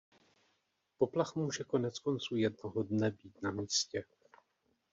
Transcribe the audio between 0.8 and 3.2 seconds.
Poplach může koneckonců jednoho dne